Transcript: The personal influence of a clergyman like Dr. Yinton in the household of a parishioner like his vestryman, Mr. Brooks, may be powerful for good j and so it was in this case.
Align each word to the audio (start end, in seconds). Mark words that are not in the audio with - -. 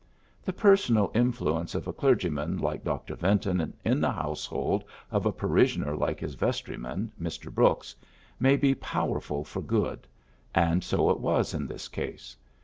The 0.43 0.51
personal 0.51 1.11
influence 1.13 1.75
of 1.75 1.87
a 1.87 1.93
clergyman 1.93 2.57
like 2.57 2.83
Dr. 2.83 3.15
Yinton 3.15 3.71
in 3.85 4.01
the 4.01 4.09
household 4.09 4.83
of 5.11 5.27
a 5.27 5.31
parishioner 5.31 5.95
like 5.95 6.19
his 6.19 6.33
vestryman, 6.33 7.11
Mr. 7.21 7.53
Brooks, 7.53 7.95
may 8.39 8.57
be 8.57 8.73
powerful 8.73 9.43
for 9.43 9.61
good 9.61 10.01
j 10.01 10.07
and 10.55 10.83
so 10.83 11.11
it 11.11 11.19
was 11.19 11.53
in 11.53 11.67
this 11.67 11.87
case. 11.87 12.35